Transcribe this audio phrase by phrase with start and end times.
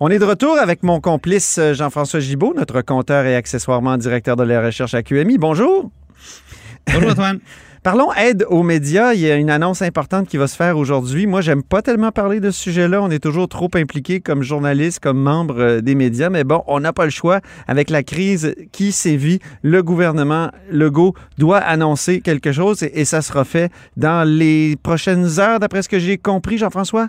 [0.00, 4.36] On est de retour avec mon complice euh, Jean-François Gibault, notre compteur et accessoirement directeur
[4.36, 5.38] de la recherche à QMI.
[5.38, 5.90] Bonjour.
[6.86, 7.40] Bonjour Antoine.
[7.82, 9.14] Parlons aide aux médias.
[9.14, 11.26] Il y a une annonce importante qui va se faire aujourd'hui.
[11.26, 13.02] Moi, j'aime pas tellement parler de ce sujet-là.
[13.02, 16.30] On est toujours trop impliqué comme journaliste, comme membre euh, des médias.
[16.30, 17.40] Mais bon, on n'a pas le choix.
[17.66, 23.20] Avec la crise qui sévit, le gouvernement Legault doit annoncer quelque chose et, et ça
[23.20, 27.08] sera fait dans les prochaines heures, d'après ce que j'ai compris, Jean-François?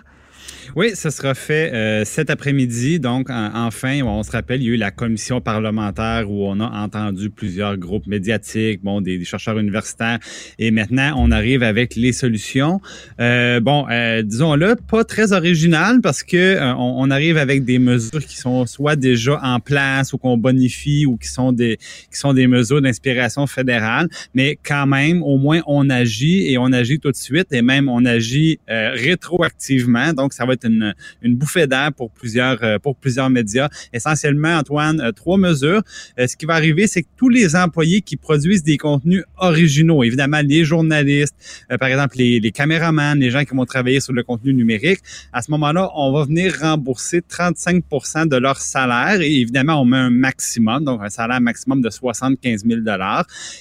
[0.76, 3.00] Oui, ça sera fait euh, cet après-midi.
[3.00, 6.68] Donc, enfin, on se rappelle, il y a eu la commission parlementaire où on a
[6.84, 10.18] entendu plusieurs groupes médiatiques, bon, des, chercheurs universitaires,
[10.58, 12.80] et maintenant, on arrive avec les solutions.
[13.20, 18.24] Euh, bon, euh, disons-le, pas très original parce que euh, on, arrive avec des mesures
[18.24, 21.78] qui sont soit déjà en place ou qu'on bonifie ou qui sont des
[22.10, 26.72] qui sont des mesures d'inspiration fédérale, mais quand même, au moins, on agit et on
[26.72, 30.12] agit tout de suite et même on agit rétroactivement.
[30.12, 30.94] Donc, ça va être une,
[31.36, 33.68] bouffée d'air pour plusieurs, euh, pour plusieurs médias.
[33.92, 35.82] Essentiellement, Antoine, euh, trois mesures.
[36.18, 40.02] Euh, ce qui va arriver, c'est que tous les employés qui produisent des contenus originaux,
[40.02, 41.34] évidemment les journalistes,
[41.78, 45.00] par exemple les, caméramans, les gens qui vont travailler sur le contenu numérique,
[45.32, 49.96] à ce moment-là, on va venir rembourser 35% de leur salaire et évidemment, on met
[49.96, 52.80] un maximum, donc un salaire maximum de 75 000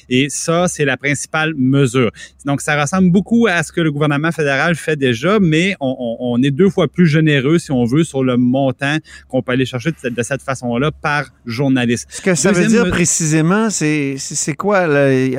[0.10, 2.12] Et ça, c'est la principale mesure.
[2.46, 6.42] Donc, ça ressemble beaucoup à ce que le gouvernement fédéral fait déjà, mais on, on
[6.44, 9.92] est deux fois plus généreux, si on veut, sur le montant qu'on peut aller chercher
[9.92, 12.08] de, cette façon-là par journaliste.
[12.10, 14.18] Ce que ça veut dire précisément, c'est
[14.58, 14.84] quoi?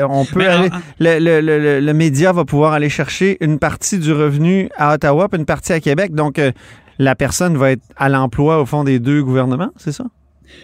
[0.08, 4.68] On peut ben, aller, le, le, média va pouvoir aller chercher une partie du revenu
[4.76, 6.14] à Ottawa, puis une partie à Québec.
[6.14, 6.52] Donc, euh,
[6.98, 10.04] la personne va être à l'emploi au fond des deux gouvernements, c'est ça?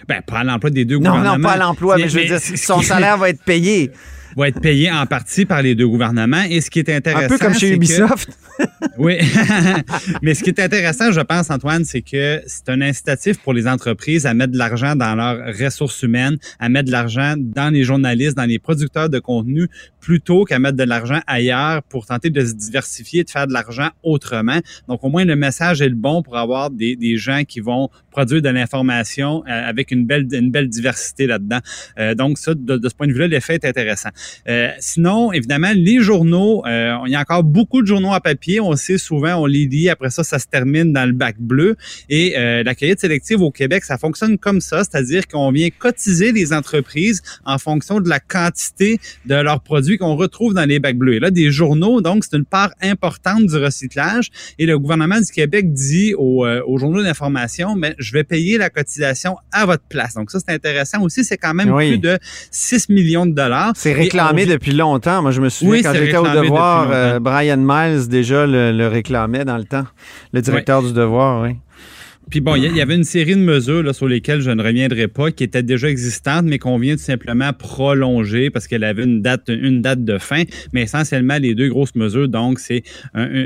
[0.09, 1.25] Ben, pas à l'emploi des deux gouvernements.
[1.25, 3.91] Non, non, pas à l'emploi, mais, je veux dire, son salaire va être payé
[4.37, 6.43] va être payé en partie par les deux gouvernements.
[6.49, 7.25] Et ce qui est intéressant.
[7.25, 8.29] Un peu comme chez Ubisoft.
[8.99, 9.19] oui.
[10.23, 13.67] Mais ce qui est intéressant, je pense, Antoine, c'est que c'est un incitatif pour les
[13.67, 17.83] entreprises à mettre de l'argent dans leurs ressources humaines, à mettre de l'argent dans les
[17.83, 19.69] journalistes, dans les producteurs de contenu,
[20.01, 23.89] plutôt qu'à mettre de l'argent ailleurs pour tenter de se diversifier, de faire de l'argent
[24.03, 24.61] autrement.
[24.89, 27.89] Donc, au moins, le message est le bon pour avoir des, des gens qui vont
[28.11, 31.59] produire de l'information euh, avec une belle, une belle diversité là-dedans.
[31.99, 34.11] Euh, donc, ça, de, de ce point de vue-là, l'effet est intéressant.
[34.49, 38.61] Euh, sinon, évidemment, les journaux, euh, il y a encore beaucoup de journaux à papier.
[38.61, 41.77] On sait souvent, on les lit, après ça, ça se termine dans le bac bleu.
[42.09, 46.33] Et euh, la cueillette sélective au Québec, ça fonctionne comme ça, c'est-à-dire qu'on vient cotiser
[46.33, 50.97] les entreprises en fonction de la quantité de leurs produits qu'on retrouve dans les bacs
[50.97, 51.15] bleus.
[51.15, 54.31] Et là, des journaux, donc, c'est une part importante du recyclage.
[54.59, 58.71] Et le gouvernement du Québec dit aux, aux journaux d'information, mais je vais payer la
[58.71, 60.15] cotisation à votre place.
[60.15, 61.25] Donc, ça, c'est intéressant aussi.
[61.25, 62.19] C'est quand même plus de
[62.51, 63.73] 6 millions de dollars.
[63.77, 65.23] C'est réclamé depuis longtemps.
[65.23, 69.59] Moi, je me souviens quand j'étais au Devoir, euh, Brian Miles déjà le, réclamait dans
[69.59, 69.85] le temps,
[70.33, 71.57] le directeur du Devoir, oui.
[72.29, 75.07] Puis bon, il y, avait une série de mesures là, sur lesquelles je ne reviendrai
[75.07, 79.23] pas, qui étaient déjà existantes, mais qu'on vient tout simplement prolonger parce qu'elle avait une
[79.23, 80.43] date, une date de fin.
[80.73, 82.83] Mais essentiellement, les deux grosses mesures, donc, c'est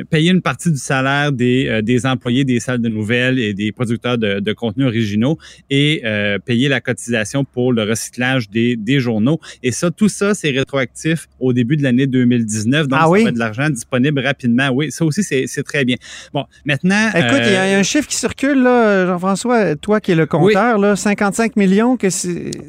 [0.08, 3.70] payer une partie du salaire des, euh, des employés des salles de nouvelles et des
[3.70, 5.36] producteurs de, de contenus originaux
[5.68, 9.40] et euh, payer la cotisation pour le recyclage des, des journaux.
[9.62, 12.88] Et ça, tout ça, c'est rétroactif au début de l'année 2019.
[12.88, 13.30] Donc, ah ça oui?
[13.30, 14.70] de l'argent disponible rapidement.
[14.70, 15.96] Oui, ça aussi, c'est très bien.
[16.32, 17.08] Bon, maintenant...
[17.10, 18.69] Écoute, il y, a un chiffre qui circule, là
[19.06, 22.08] Jean-François, toi qui es le compteur, là, 55 millions, que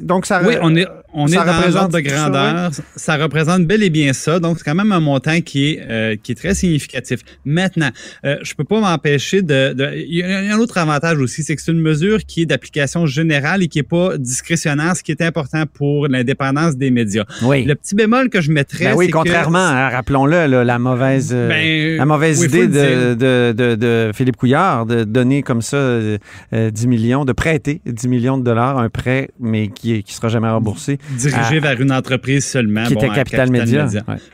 [0.02, 0.42] donc ça.
[0.44, 2.70] Oui, on est, on est dans l'ordre de grandeur.
[2.96, 4.40] Ça, représente bel et bien ça.
[4.40, 7.20] Donc, c'est quand même un montant qui est, euh, qui est très significatif.
[7.44, 7.90] Maintenant,
[8.24, 9.74] euh, je peux pas m'empêcher de,
[10.08, 13.06] Il y a un autre avantage aussi, c'est que c'est une mesure qui est d'application
[13.06, 17.24] générale et qui est pas discrétionnaire, ce qui est important pour l'indépendance des médias.
[17.42, 17.64] Oui.
[17.64, 22.04] Le petit bémol que je mettrais, ben oui, contrairement, rappelons-le, la mauvaise, euh, ben, la
[22.04, 26.18] mauvaise idée de, de, de, de, Philippe Couillard de donner comme ça 10
[26.52, 30.48] euh, millions, de prêter 10 millions de dollars, un prêt, mais qui ne sera jamais
[30.48, 30.98] remboursé.
[31.10, 32.84] Dirigé vers une entreprise seulement.
[32.86, 33.88] Qui était Capital, Média.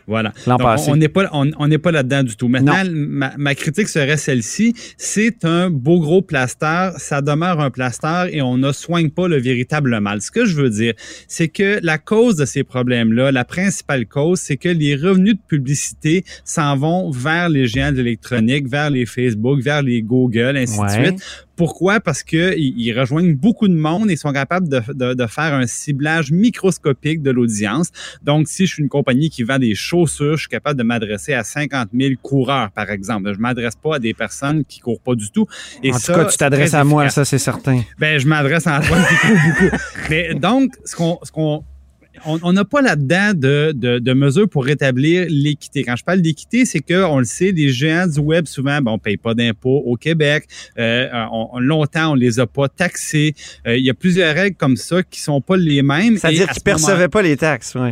[0.06, 0.32] Voilà.
[0.46, 2.48] on n'est pas, on, pas là-dedans du tout.
[2.48, 4.74] Maintenant, ma, critique serait celle-ci.
[4.96, 6.90] C'est un beau gros plaster.
[6.98, 10.20] Ça demeure un plaster et on ne soigne pas le véritable mal.
[10.22, 10.94] Ce que je veux dire,
[11.26, 15.40] c'est que la cause de ces problèmes-là, la principale cause, c'est que les revenus de
[15.46, 20.80] publicité s'en vont vers les géants de l'électronique, vers les Facebook, vers les Google, ainsi
[20.80, 21.98] de suite, pourquoi?
[21.98, 27.32] Parce qu'ils rejoignent beaucoup de monde et sont capables de, faire un ciblage microscopique de
[27.32, 27.90] l'audience.
[28.22, 31.34] Donc, si je suis une compagnie qui vend des chaussures, je suis capable de m'adresser
[31.34, 33.34] à 50 000 coureurs, par exemple.
[33.34, 35.46] Je m'adresse pas à des personnes qui courent pas du tout.
[35.82, 37.82] Et en tout cas, tu t'adresses à moi, ça, c'est certain.
[37.98, 39.76] Ben, je m'adresse à Antoine qui court beaucoup.
[40.10, 41.64] Mais donc, ce qu'on
[42.24, 45.84] On n'a pas là-dedans de, de, mesures pour rétablir l'équité.
[45.84, 48.94] Quand je parle d'équité, c'est qu'on le sait, les géants du web, souvent, bon, on
[48.94, 50.46] ne paye pas d'impôts au Québec.
[50.78, 51.08] Euh,
[51.58, 53.34] longtemps, on ne les a pas taxés.
[53.66, 56.16] Euh, il y a plusieurs règles comme ça qui sont pas les mêmes.
[56.16, 57.90] C'est-à-dire qu'ils ne percevaient pas les taxes, oui.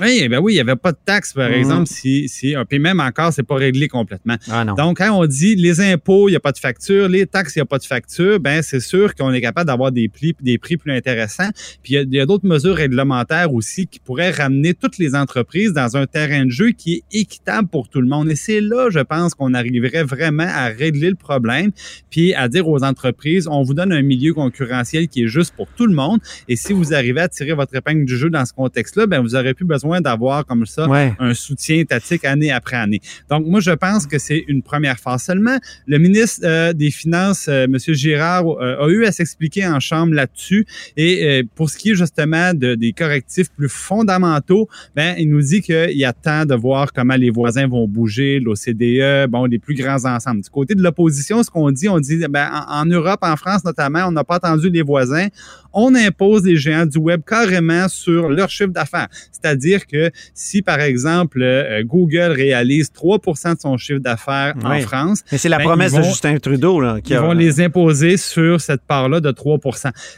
[0.00, 1.54] Oui, ben oui, il n'y avait pas de taxes, par mhm.
[1.54, 4.36] exemple, si, si, puis même encore, c'est pas réglé complètement.
[4.50, 7.56] Ah Donc, quand on dit les impôts, il n'y a pas de facture, les taxes,
[7.56, 10.34] il n'y a pas de facture, ben c'est sûr qu'on est capable d'avoir des prix,
[10.40, 11.50] des prix plus intéressants.
[11.82, 15.96] Puis il y a, d'autres mesures réglementaires aussi qui pourraient ramener toutes les entreprises dans
[15.96, 18.30] un terrain de jeu qui est équitable pour tout le monde.
[18.30, 21.70] Et c'est là, je pense, qu'on arriverait vraiment à régler le problème,
[22.10, 25.68] puis à dire aux entreprises, on vous donne un milieu concurrentiel qui est juste pour
[25.68, 26.20] tout le monde.
[26.48, 29.34] Et si vous arrivez à tirer votre épingle du jeu dans ce contexte-là, ben vous
[29.34, 30.86] aurez pu besoin d'avoir comme ça
[31.18, 33.00] un soutien étatique année après année.
[33.30, 35.58] Donc, moi, je pense que c'est une première phase seulement.
[35.86, 37.78] Le ministre euh, des Finances, euh, M.
[38.02, 40.66] Girard, euh, a eu à s'expliquer en chambre là-dessus.
[40.96, 45.60] Et pour ce qui est justement de, des correctifs plus fondamentaux, ben, il nous dit
[45.60, 49.74] qu'il y a temps de voir comment les voisins vont bouger, l'OCDE, bon, les plus
[49.74, 50.42] grands ensembles.
[50.42, 53.64] Du côté de l'opposition, ce qu'on dit, on dit, ben, en, en Europe, en France
[53.64, 55.28] notamment, on n'a pas attendu les voisins
[55.74, 59.08] on impose les géants du web carrément sur leur chiffre d'affaires.
[59.32, 65.22] C'est-à-dire que si, par exemple, euh, Google réalise 3 de son chiffre d'affaires en France...
[65.32, 66.80] Mais c'est la ben, promesse de Justin Trudeau.
[66.80, 69.58] Là, qui vont les imposer sur cette part-là de 3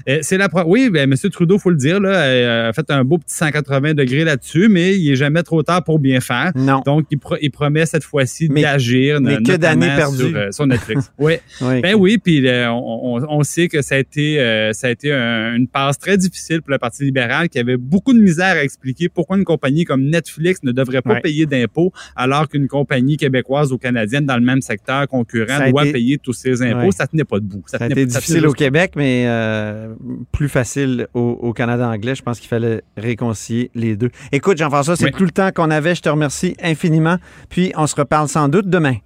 [0.09, 1.31] euh, C'est la Oui, ben, M.
[1.31, 4.99] Trudeau, faut le dire, là, euh, a fait un beau petit 180 degrés là-dessus, mais
[4.99, 6.53] il n'est jamais trop tard pour bien faire.
[6.55, 6.83] Non.
[6.85, 9.21] Donc, il, promet cette fois-ci d'agir.
[9.21, 10.35] Mais que d'années perdues.
[10.51, 11.13] Sur, Netflix.
[11.19, 11.35] oui.
[11.61, 15.69] Ben oui, puis on, on, sait que ça a été, ça a été un une
[15.69, 19.36] passe très difficile pour le Parti libéral qui avait beaucoup de misère à expliquer pourquoi
[19.37, 24.27] une compagnie comme Netflix ne devrait pas payer d'impôts alors qu'une compagnie québécoise ou canadienne
[24.27, 26.91] dans le même secteur concurrent doit payer tous ses impôts.
[26.93, 27.63] Ça tenait pas debout.
[27.67, 29.95] Ça, a été difficile au Québec, mais euh,
[30.33, 32.15] plus facile au, Canada anglais.
[32.15, 34.11] Je pense qu'il fallait réconcilier les deux.
[34.33, 35.95] Écoute, Jean-François, c'est tout le temps qu'on avait.
[35.95, 37.17] Je te remercie infiniment.
[37.49, 38.97] Puis on se reparle sans doute demain.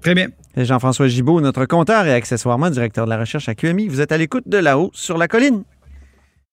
[0.00, 0.28] Très bien.
[0.56, 3.88] Jean-François Gibault, notre compteur et accessoirement directeur de la recherche à QMI.
[3.88, 5.64] Vous êtes à l'écoute de là-haut sur la colline.